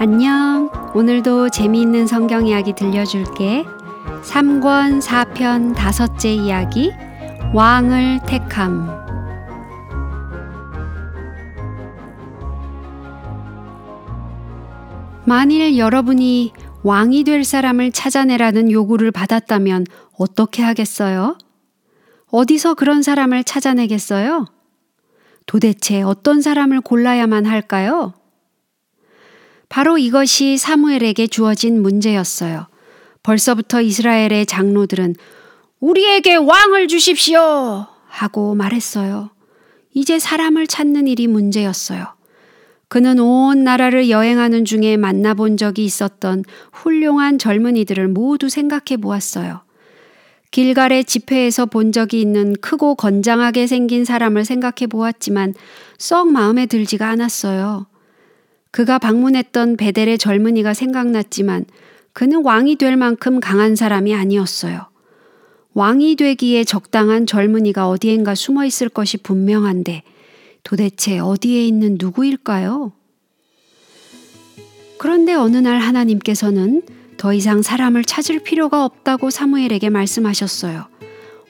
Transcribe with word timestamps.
안녕. 0.00 0.70
오늘도 0.94 1.48
재미있는 1.48 2.06
성경 2.06 2.46
이야기 2.46 2.72
들려줄게. 2.72 3.64
3권 4.22 5.02
4편 5.02 5.74
다섯째 5.74 6.32
이야기 6.32 6.92
왕을 7.52 8.20
택함. 8.24 8.86
만일 15.26 15.76
여러분이 15.76 16.52
왕이 16.84 17.24
될 17.24 17.42
사람을 17.42 17.90
찾아내라는 17.90 18.70
요구를 18.70 19.10
받았다면 19.10 19.84
어떻게 20.16 20.62
하겠어요? 20.62 21.36
어디서 22.30 22.74
그런 22.74 23.02
사람을 23.02 23.42
찾아내겠어요? 23.42 24.46
도대체 25.46 26.02
어떤 26.02 26.40
사람을 26.40 26.82
골라야만 26.82 27.46
할까요? 27.46 28.12
바로 29.68 29.98
이것이 29.98 30.56
사무엘에게 30.56 31.26
주어진 31.26 31.82
문제였어요. 31.82 32.66
벌써부터 33.22 33.82
이스라엘의 33.82 34.46
장로들은 34.46 35.14
우리에게 35.80 36.36
왕을 36.36 36.88
주십시오! 36.88 37.86
하고 38.06 38.54
말했어요. 38.54 39.30
이제 39.94 40.18
사람을 40.18 40.66
찾는 40.66 41.06
일이 41.06 41.26
문제였어요. 41.26 42.06
그는 42.88 43.18
온 43.18 43.64
나라를 43.64 44.08
여행하는 44.08 44.64
중에 44.64 44.96
만나본 44.96 45.58
적이 45.58 45.84
있었던 45.84 46.44
훌륭한 46.72 47.38
젊은이들을 47.38 48.08
모두 48.08 48.48
생각해 48.48 48.96
보았어요. 49.00 49.60
길갈의 50.50 51.04
집회에서 51.04 51.66
본 51.66 51.92
적이 51.92 52.22
있는 52.22 52.54
크고 52.62 52.94
건장하게 52.94 53.66
생긴 53.66 54.06
사람을 54.06 54.46
생각해 54.46 54.86
보았지만 54.88 55.52
썩 55.98 56.32
마음에 56.32 56.64
들지가 56.64 57.08
않았어요. 57.10 57.86
그가 58.70 58.98
방문했던 58.98 59.76
베델의 59.76 60.18
젊은이가 60.18 60.74
생각났지만 60.74 61.64
그는 62.12 62.44
왕이 62.44 62.76
될 62.76 62.96
만큼 62.96 63.40
강한 63.40 63.76
사람이 63.76 64.14
아니었어요. 64.14 64.88
왕이 65.74 66.16
되기에 66.16 66.64
적당한 66.64 67.26
젊은이가 67.26 67.88
어디엔가 67.88 68.34
숨어 68.34 68.64
있을 68.64 68.88
것이 68.88 69.16
분명한데 69.18 70.02
도대체 70.64 71.18
어디에 71.18 71.64
있는 71.64 71.96
누구일까요? 72.00 72.92
그런데 74.98 75.34
어느 75.34 75.56
날 75.56 75.78
하나님께서는 75.78 76.82
더 77.16 77.32
이상 77.32 77.62
사람을 77.62 78.04
찾을 78.04 78.40
필요가 78.40 78.84
없다고 78.84 79.30
사무엘에게 79.30 79.90
말씀하셨어요. 79.90 80.88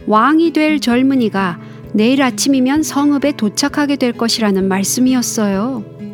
왕이 0.06 0.52
될 0.52 0.80
젊은이가 0.80 1.60
내일 1.94 2.22
아침이면 2.22 2.82
성읍에 2.82 3.32
도착하게 3.36 3.96
될 3.96 4.12
것이라는 4.12 4.68
말씀이었어요. 4.68 6.07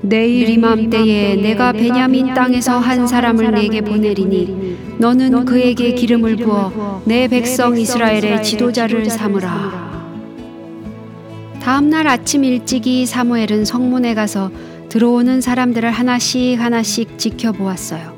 내일 0.00 0.48
이맘때에 0.48 1.36
내가 1.36 1.72
베냐민 1.72 2.32
땅에서 2.34 2.78
한 2.78 3.06
사람을 3.06 3.50
내게 3.52 3.80
보내리니 3.80 4.96
너는 4.98 5.44
그에게 5.44 5.94
기름을 5.94 6.36
부어 6.36 7.02
내 7.04 7.26
백성 7.28 7.76
이스라엘의 7.76 8.42
지도자를 8.42 9.10
삼으라. 9.10 9.88
다음 11.60 11.90
날 11.90 12.06
아침 12.06 12.44
일찍이 12.44 13.04
사무엘은 13.06 13.64
성문에 13.64 14.14
가서 14.14 14.50
들어오는 14.88 15.40
사람들을 15.40 15.90
하나씩 15.90 16.58
하나씩 16.58 17.18
지켜보았어요. 17.18 18.16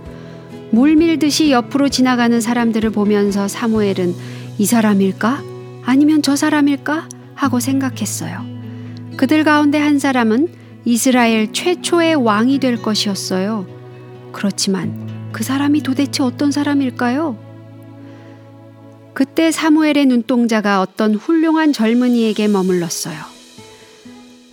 물 0.70 0.94
밀듯이 0.94 1.50
옆으로 1.50 1.88
지나가는 1.88 2.40
사람들을 2.40 2.90
보면서 2.90 3.48
사무엘은 3.48 4.14
이 4.58 4.66
사람일까? 4.66 5.42
아니면 5.84 6.22
저 6.22 6.36
사람일까? 6.36 7.08
하고 7.34 7.58
생각했어요. 7.58 8.44
그들 9.16 9.42
가운데 9.44 9.78
한 9.78 9.98
사람은 9.98 10.59
이스라엘 10.84 11.52
최초의 11.52 12.14
왕이 12.14 12.58
될 12.58 12.80
것이었어요. 12.80 13.66
그렇지만 14.32 15.30
그 15.32 15.44
사람이 15.44 15.82
도대체 15.82 16.22
어떤 16.22 16.50
사람일까요? 16.50 17.36
그때 19.12 19.50
사무엘의 19.50 20.06
눈동자가 20.06 20.80
어떤 20.80 21.14
훌륭한 21.14 21.72
젊은이에게 21.72 22.48
머물렀어요. 22.48 23.16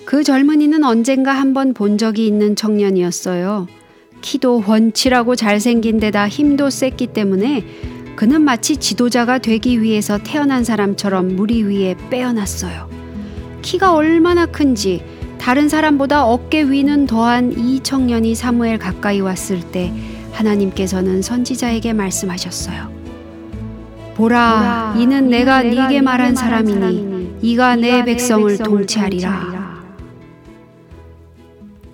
그 0.06 0.24
젊은이는 0.24 0.84
언젠가 0.84 1.34
한번 1.34 1.74
본 1.74 1.98
적이 1.98 2.28
있는 2.28 2.56
청년이었어요. 2.56 3.68
키도 4.22 4.62
훤칠하고 4.62 5.36
잘생긴 5.36 6.00
데다 6.00 6.28
힘도 6.28 6.70
셌기 6.70 7.08
때문에 7.08 7.66
그는 8.16 8.42
마치 8.42 8.78
지도자가 8.78 9.38
되기 9.38 9.82
위해서 9.82 10.18
태어난 10.18 10.64
사람처럼 10.64 11.36
무리 11.36 11.64
위에 11.64 11.96
빼어났어요. 12.10 12.90
키가 13.62 13.94
얼마나 13.94 14.46
큰지 14.46 15.04
다른 15.48 15.70
사람보다 15.70 16.26
어깨 16.26 16.62
위는 16.62 17.06
더한 17.06 17.54
이 17.58 17.80
청년이 17.80 18.36
사무엘 18.36 18.80
가까이 18.80 19.22
왔을 19.22 19.62
때 19.62 19.94
하나님께서는 20.34 21.22
선지자에게 21.22 21.94
말씀하셨어요. 21.94 22.92
보라, 24.16 24.96
이는 24.98 25.30
내가 25.30 25.64
네게 25.64 26.02
말한 26.02 26.36
사람이니 26.36 27.38
이가 27.42 27.78
내 27.78 28.04
백성을 28.04 28.58
통치하리라. 28.58 29.86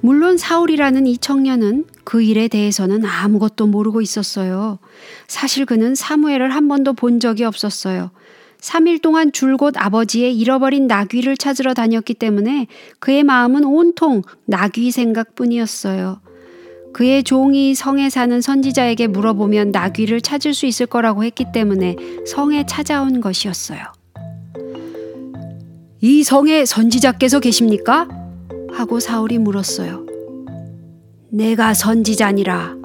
물론 0.02 0.40
사울이라는 0.40 1.06
이 1.06 1.20
청년은 1.20 1.86
그 2.04 2.24
일에 2.24 2.48
대해서는 2.48 3.06
아무것도 3.06 3.68
모르고 3.68 4.02
있었어요. 4.02 4.80
사실 5.28 5.68
그는 5.68 5.94
사무엘을 5.94 6.50
한 6.56 6.68
번도 6.68 6.94
본 6.94 7.20
적이 7.20 7.44
없었어요. 7.44 8.10
3일 8.64 9.02
동안 9.02 9.34
줄곧 9.34 9.74
아버지의 9.78 10.38
잃어버린 10.38 10.88
나귀를 10.88 11.36
찾으러 11.36 11.74
다녔기 11.74 12.14
때문에 12.14 12.68
그의 13.00 13.24
마음은 13.24 13.66
온통 13.66 14.22
나귀 14.46 14.90
생각뿐이었어요. 14.92 16.22
그의 16.94 17.24
종이 17.24 17.76
성에 17.76 18.10
사는 18.10 18.40
선지자에게 18.40 19.08
물어보면 19.08 19.72
나귀를 19.72 20.22
찾을 20.22 20.54
수 20.54 20.66
있을 20.66 20.86
거라고 20.86 21.26
했기 21.26 21.46
때문에 21.52 21.98
성에 22.26 22.66
찾아온 22.66 23.20
것이었어요. 23.20 23.82
이 26.00 26.24
성에 26.24 26.64
선지자께서 26.64 27.42
계십니까? 27.42 28.08
하고 28.72 29.02
사울이 29.02 29.40
물었어요. 29.40 30.06
내가 31.30 31.74
선지자니라. 31.74 32.78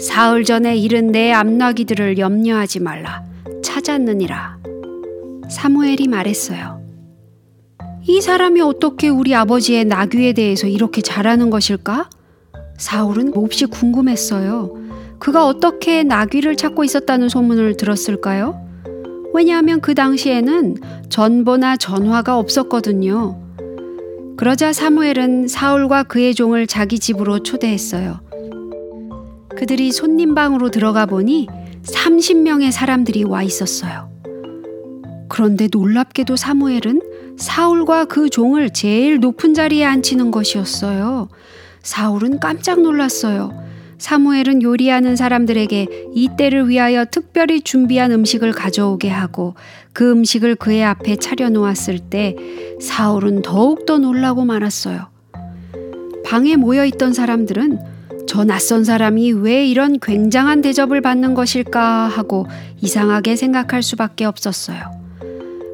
사흘 0.00 0.44
전에 0.44 0.76
잃은 0.76 1.12
내 1.12 1.30
암나귀들을 1.30 2.18
염려하지 2.18 2.80
말라. 2.80 3.22
찾았느니라. 3.62 4.59
사무엘이 5.50 6.08
말했어요. 6.08 6.80
이 8.06 8.20
사람이 8.20 8.60
어떻게 8.60 9.08
우리 9.08 9.34
아버지의 9.34 9.84
나귀에 9.84 10.32
대해서 10.32 10.66
이렇게 10.66 11.02
잘하는 11.02 11.50
것일까? 11.50 12.08
사울은 12.78 13.32
몹시 13.32 13.66
궁금했어요. 13.66 14.74
그가 15.18 15.46
어떻게 15.46 16.02
나귀를 16.02 16.56
찾고 16.56 16.82
있었다는 16.82 17.28
소문을 17.28 17.76
들었을까요? 17.76 18.66
왜냐하면 19.34 19.80
그 19.80 19.94
당시에는 19.94 20.76
전보나 21.08 21.76
전화가 21.76 22.38
없었거든요. 22.38 23.38
그러자 24.36 24.72
사무엘은 24.72 25.48
사울과 25.48 26.04
그의 26.04 26.34
종을 26.34 26.66
자기 26.66 26.98
집으로 26.98 27.42
초대했어요. 27.42 28.20
그들이 29.56 29.92
손님방으로 29.92 30.70
들어가 30.70 31.04
보니 31.04 31.48
30명의 31.82 32.72
사람들이 32.72 33.24
와 33.24 33.42
있었어요. 33.42 34.09
그런데 35.30 35.68
놀랍게도 35.70 36.36
사무엘은 36.36 37.00
사울과 37.38 38.04
그 38.06 38.28
종을 38.28 38.70
제일 38.70 39.20
높은 39.20 39.54
자리에 39.54 39.84
앉히는 39.84 40.30
것이었어요. 40.30 41.28
사울은 41.82 42.40
깜짝 42.40 42.82
놀랐어요. 42.82 43.54
사무엘은 43.96 44.62
요리하는 44.62 45.14
사람들에게 45.14 45.86
이 46.14 46.28
때를 46.36 46.68
위하여 46.68 47.04
특별히 47.04 47.60
준비한 47.60 48.12
음식을 48.12 48.52
가져오게 48.52 49.08
하고 49.08 49.54
그 49.92 50.10
음식을 50.10 50.56
그의 50.56 50.82
앞에 50.84 51.16
차려놓았을 51.16 51.98
때 52.10 52.34
사울은 52.80 53.42
더욱더 53.42 53.98
놀라고 53.98 54.44
말았어요. 54.44 55.06
방에 56.24 56.56
모여 56.56 56.84
있던 56.86 57.12
사람들은 57.12 57.78
저 58.26 58.44
낯선 58.44 58.84
사람이 58.84 59.32
왜 59.32 59.66
이런 59.66 59.98
굉장한 60.00 60.60
대접을 60.60 61.00
받는 61.00 61.34
것일까 61.34 62.08
하고 62.08 62.46
이상하게 62.80 63.36
생각할 63.36 63.82
수밖에 63.82 64.24
없었어요. 64.24 64.99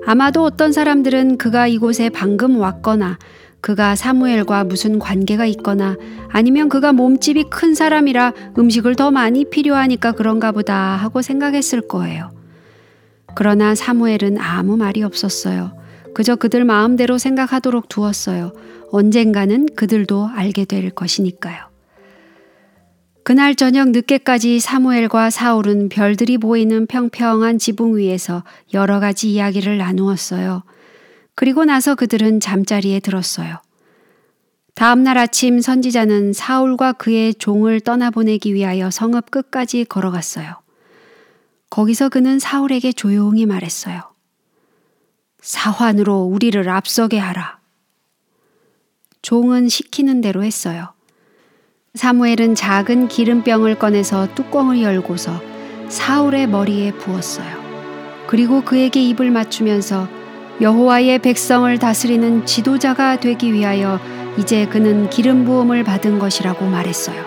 아마도 0.06 0.44
어떤 0.44 0.72
사람들은 0.72 1.36
그가 1.36 1.66
이곳에 1.66 2.08
방금 2.08 2.58
왔거나 2.58 3.18
그가 3.60 3.96
사무엘과 3.96 4.62
무슨 4.62 5.00
관계가 5.00 5.46
있거나 5.46 5.96
아니면 6.28 6.68
그가 6.68 6.92
몸집이 6.92 7.46
큰 7.50 7.74
사람이라 7.74 8.32
음식을 8.56 8.94
더 8.94 9.10
많이 9.10 9.44
필요하니까 9.44 10.12
그런가 10.12 10.52
보다 10.52 10.76
하고 10.76 11.22
생각했을 11.22 11.88
거예요. 11.88 12.30
그러나 13.34 13.74
사무엘은 13.74 14.38
아무 14.38 14.76
말이 14.76 15.02
없었어요. 15.02 15.72
그저 16.14 16.36
그들 16.36 16.64
마음대로 16.64 17.18
생각하도록 17.18 17.88
두었어요. 17.88 18.52
언젠가는 18.92 19.66
그들도 19.74 20.30
알게 20.32 20.64
될 20.64 20.90
것이니까요. 20.90 21.75
그날 23.26 23.56
저녁 23.56 23.88
늦게까지 23.88 24.60
사무엘과 24.60 25.30
사울은 25.30 25.88
별들이 25.88 26.38
보이는 26.38 26.86
평평한 26.86 27.58
지붕 27.58 27.96
위에서 27.96 28.44
여러 28.72 29.00
가지 29.00 29.32
이야기를 29.32 29.78
나누었어요. 29.78 30.62
그리고 31.34 31.64
나서 31.64 31.96
그들은 31.96 32.38
잠자리에 32.38 33.00
들었어요. 33.00 33.56
다음날 34.76 35.18
아침 35.18 35.60
선지자는 35.60 36.34
사울과 36.34 36.92
그의 36.92 37.34
종을 37.34 37.80
떠나보내기 37.80 38.54
위하여 38.54 38.92
성읍 38.92 39.32
끝까지 39.32 39.86
걸어갔어요. 39.86 40.62
거기서 41.68 42.10
그는 42.10 42.38
사울에게 42.38 42.92
조용히 42.92 43.44
말했어요. 43.44 44.02
사환으로 45.40 46.20
우리를 46.20 46.68
앞서게 46.68 47.18
하라. 47.18 47.58
종은 49.22 49.68
시키는 49.68 50.20
대로 50.20 50.44
했어요. 50.44 50.95
사무엘은 51.96 52.54
작은 52.54 53.08
기름병을 53.08 53.78
꺼내서 53.78 54.28
뚜껑을 54.34 54.82
열고서 54.82 55.40
사울의 55.88 56.46
머리에 56.46 56.92
부었어요. 56.92 58.26
그리고 58.26 58.60
그에게 58.60 59.00
입을 59.02 59.30
맞추면서 59.30 60.06
여호와의 60.60 61.20
백성을 61.20 61.78
다스리는 61.78 62.44
지도자가 62.44 63.18
되기 63.20 63.52
위하여 63.52 63.98
이제 64.38 64.66
그는 64.66 65.08
기름 65.08 65.46
부음을 65.46 65.84
받은 65.84 66.18
것이라고 66.18 66.66
말했어요. 66.66 67.24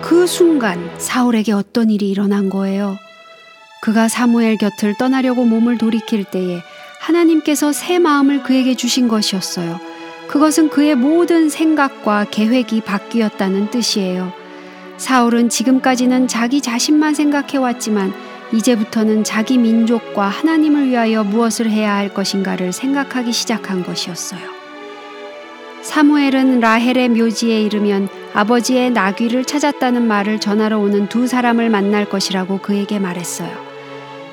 그 0.00 0.26
순간 0.26 0.90
사울에게 0.98 1.52
어떤 1.52 1.90
일이 1.90 2.10
일어난 2.10 2.50
거예요. 2.50 2.98
그가 3.82 4.08
사무엘 4.08 4.56
곁을 4.58 4.96
떠나려고 4.98 5.44
몸을 5.44 5.78
돌이킬 5.78 6.24
때에 6.24 6.60
하나님께서 7.00 7.72
새 7.72 8.00
마음을 8.00 8.42
그에게 8.42 8.74
주신 8.74 9.06
것이었어요. 9.06 9.91
그것은 10.32 10.70
그의 10.70 10.94
모든 10.94 11.50
생각과 11.50 12.24
계획이 12.30 12.80
바뀌었다는 12.80 13.70
뜻이에요. 13.70 14.32
사울은 14.96 15.50
지금까지는 15.50 16.26
자기 16.26 16.62
자신만 16.62 17.12
생각해 17.12 17.58
왔지만 17.58 18.14
이제부터는 18.50 19.24
자기 19.24 19.58
민족과 19.58 20.28
하나님을 20.28 20.88
위하여 20.88 21.22
무엇을 21.22 21.68
해야 21.68 21.94
할 21.94 22.14
것인가를 22.14 22.72
생각하기 22.72 23.30
시작한 23.30 23.84
것이었어요. 23.84 24.40
사무엘은 25.82 26.60
라헬의 26.60 27.10
묘지에 27.10 27.60
이르면 27.60 28.08
아버지의 28.32 28.90
나귀를 28.90 29.44
찾았다는 29.44 30.08
말을 30.08 30.40
전하러 30.40 30.78
오는 30.78 31.10
두 31.10 31.26
사람을 31.26 31.68
만날 31.68 32.08
것이라고 32.08 32.60
그에게 32.60 32.98
말했어요. 32.98 33.50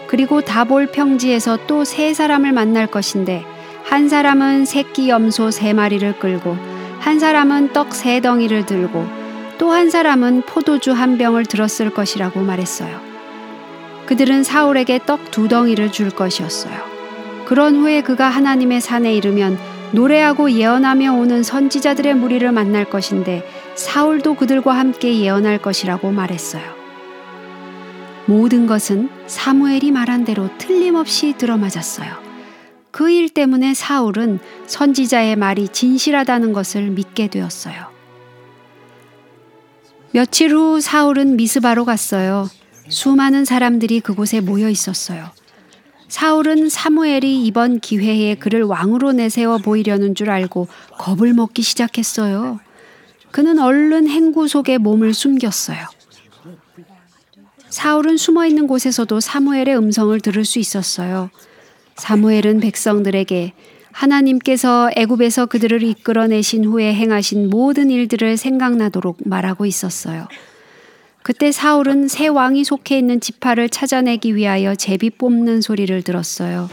그리고 0.08 0.40
다볼 0.40 0.94
평지에서 0.94 1.68
또 1.68 1.84
세 1.84 2.14
사람을 2.14 2.54
만날 2.54 2.88
것인데 2.88 3.44
한 3.90 4.08
사람은 4.08 4.66
새끼 4.66 5.10
염소 5.10 5.50
세 5.50 5.74
마리를 5.74 6.20
끌고 6.20 6.56
한 7.00 7.20
사람은 7.20 7.74
떡 7.74 7.94
세 7.96 8.22
덩이를 8.22 8.66
들고 8.68 9.06
또 9.58 9.72
한 9.72 9.90
사람은 9.90 10.44
포도주 10.44 10.92
한 10.94 11.18
병을 11.18 11.46
들었을 11.46 11.90
것이라고 11.90 12.42
말했어요. 12.42 13.00
그들은 14.06 14.44
사울에게 14.44 15.00
떡 15.06 15.32
두 15.32 15.48
덩이를 15.48 15.92
줄 15.92 16.12
것이었어요. 16.12 16.74
그런 17.46 17.78
후에 17.78 18.02
그가 18.04 18.30
하나님의 18.30 18.80
산에 18.80 19.14
이르면 19.14 19.58
노래하고 19.92 20.52
예언하며 20.52 21.14
오는 21.14 21.42
선지자들의 21.42 22.14
무리를 22.14 22.52
만날 22.52 22.86
것인데 22.86 23.44
사울도 23.74 24.36
그들과 24.36 24.74
함께 24.74 25.18
예언할 25.20 25.58
것이라고 25.60 26.12
말했어요. 26.12 26.64
모든 28.28 28.68
것은 28.68 29.10
사무엘이 29.26 29.90
말한 29.92 30.26
대로 30.26 30.50
틀림없이 30.60 31.34
들어맞았어요. 31.40 32.29
그 32.92 33.10
일 33.12 33.30
때문에 33.30 33.74
사울은 33.74 34.40
선지자의 34.68 35.36
말이 35.36 35.68
진실하다는 35.68 36.54
것을 36.54 36.90
믿게 36.90 37.28
되었어요. 37.28 37.88
며칠 40.12 40.54
후 40.54 40.82
사울은 40.82 41.36
미스바로 41.36 41.86
갔어요. 41.86 42.50
수많은 42.90 43.46
사람들이 43.46 44.00
그곳에 44.00 44.42
모여 44.42 44.70
있었어요. 44.70 45.30
사울은 46.08 46.70
사무엘이 46.70 47.46
이번 47.46 47.80
기회에 47.80 48.34
그를 48.36 48.64
왕으로 48.64 49.12
내세워 49.12 49.60
보이려는 49.60 50.16
줄 50.16 50.32
알고 50.32 50.68
겁을 50.98 51.34
먹기 51.34 51.62
시작했어요. 51.62 52.60
그는 53.30 53.60
얼른 53.60 54.08
행구 54.08 54.48
속에 54.48 54.80
몸을 54.80 55.14
숨겼어요. 55.14 55.86
사울은 57.70 58.18
숨어 58.18 58.48
있는 58.48 58.66
곳에서도 58.66 59.20
사무엘의 59.20 59.78
음성을 59.78 60.20
들을 60.22 60.44
수 60.44 60.58
있었어요. 60.58 61.30
사무엘은 62.00 62.60
백성들에게 62.62 63.54
하나님께서 63.92 64.90
애굽에서 64.96 65.48
그들을 65.48 65.84
이끌어내신 65.84 66.66
후에 66.66 66.94
행하신 66.94 67.50
모든 67.50 67.92
일들을 67.92 68.38
생각나도록 68.38 69.18
말하고 69.26 69.66
있었어요. 69.66 70.28
그때 71.22 71.52
사울은 71.52 72.08
새 72.08 72.28
왕이 72.28 72.64
속해 72.64 72.98
있는 72.98 73.20
지파를 73.20 73.70
찾아내기 73.70 74.36
위하여 74.36 74.74
제비 74.76 75.10
뽑는 75.10 75.62
소리를 75.62 76.02
들었어요. 76.02 76.70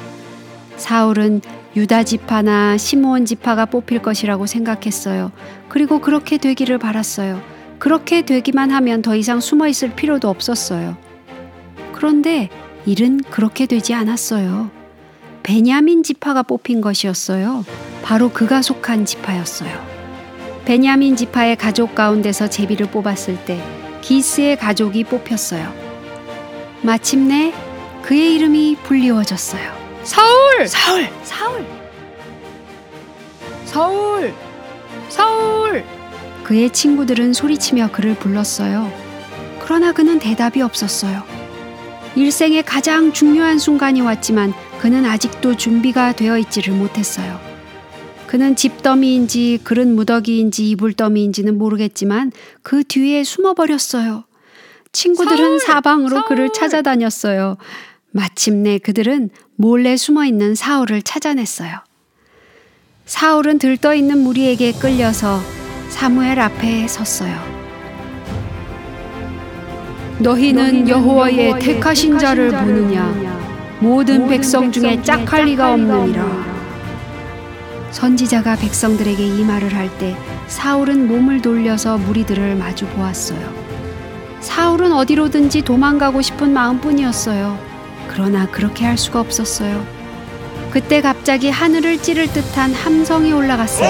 사울은 0.77 1.41
유다 1.75 2.05
지파나 2.05 2.79
시므온 2.79 3.27
지파가 3.27 3.67
뽑힐 3.67 4.01
것이라고 4.01 4.47
생각했어요. 4.47 5.33
그리고 5.69 6.01
그렇게 6.01 6.39
되기를 6.39 6.79
바랐어요. 6.79 7.43
그렇게 7.79 8.23
되기만 8.23 8.71
하면 8.71 9.03
더 9.03 9.17
이상 9.17 9.41
숨어 9.41 9.69
있을 9.69 9.95
필요도 9.95 10.29
없었어요. 10.29 10.97
그런데 11.93 12.49
일은 12.87 13.21
그렇게 13.31 13.67
되지 13.67 13.93
않았어요. 13.95 14.71
베냐민 15.47 16.03
지파가 16.03 16.43
뽑힌 16.43 16.81
것이었어요. 16.81 17.65
바로 18.03 18.31
그가 18.31 18.63
속한 18.63 19.05
지파였어요. 19.05 19.71
베냐민 20.65 21.15
지파의 21.15 21.55
가족 21.55 21.95
가운데서 21.95 22.49
제비를 22.51 22.91
뽑았을 22.91 23.45
때 23.45 23.63
기스의 24.01 24.57
가족이 24.59 25.05
뽑혔어요. 25.05 25.73
마침내 26.83 27.55
그의 28.03 28.35
이름이 28.35 28.79
불리워졌어요. 28.83 29.73
사울! 30.03 30.67
사울! 30.67 31.09
사울! 31.23 31.67
사울! 33.67 34.35
사울! 35.09 35.85
그의 36.43 36.71
친구들은 36.71 37.33
소리치며 37.33 37.93
그를 37.93 38.17
불렀어요. 38.17 38.93
그러나 39.61 39.93
그는 39.93 40.19
대답이 40.19 40.61
없었어요. 40.61 41.23
일생의 42.17 42.65
가장 42.65 43.13
중요한 43.13 43.61
순간이 43.61 44.01
왔지만 44.01 44.53
그는 44.81 45.05
아직도 45.05 45.57
준비가 45.57 46.13
되어 46.13 46.39
있지를 46.39 46.75
못했어요. 46.75 47.41
그는 48.27 48.57
집더미인지 48.57 49.61
그릇 49.63 49.87
무더기인지 49.87 50.69
이불 50.71 50.93
더미인지는 50.95 51.57
모르겠지만 51.59 52.33
그 52.63 52.83
뒤에 52.85 53.25
숨어버렸어요. 53.25 54.25
친구들은 54.93 55.59
사울! 55.59 55.61
사방으로 55.61 56.17
사울! 56.17 56.25
그를 56.25 56.53
찾아다녔어요. 56.53 57.57
마침내 58.11 58.79
그들은 58.79 59.31
몰래 59.57 59.97
숨어 59.97 60.25
있는 60.25 60.55
사울을 60.55 61.03
찾아냈어요. 61.03 61.79
사울은 63.05 63.59
들떠 63.59 63.95
있는 63.95 64.19
무리에게 64.19 64.73
끌려서 64.73 65.41
사무엘 65.91 66.41
앞에 66.41 66.89
섰어요. 66.89 67.57
너희는 70.19 70.89
여호와의 70.89 71.59
택하신 71.61 72.19
자를 72.19 72.51
보느냐? 72.51 73.26
모든 73.81 74.27
백성 74.29 74.73
중에 74.73 75.03
짝할 75.03 75.45
리가 75.45 75.73
없느니라. 75.75 76.25
선지자가 77.91 78.57
백성들에게 78.57 79.25
이 79.27 79.45
말을 79.45 79.75
할 79.75 79.89
때 79.99 80.17
사울은 80.49 81.09
몸을 81.09 81.41
돌려서 81.43 81.97
무리들을 81.99 82.55
마주 82.57 82.87
보았어요. 82.89 83.39
사울은 84.41 84.93
어디로든지 84.93 85.63
도망가고 85.63 86.23
싶은 86.23 86.53
마음뿐이었어요. 86.53 87.59
그러나 88.09 88.47
그렇게 88.47 88.85
할 88.85 88.97
수가 88.97 89.21
없었어요. 89.21 89.85
그때 90.71 91.01
갑자기 91.01 91.51
하늘을 91.51 91.99
찌를 91.99 92.27
듯한 92.33 92.73
함성이 92.75 93.33
올라갔어요. 93.33 93.89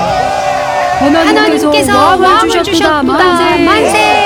하나님께서 1.01 2.17
왕을 2.17 2.63
주셨다. 2.65 3.03
만세! 3.03 3.65
만세! 3.65 4.26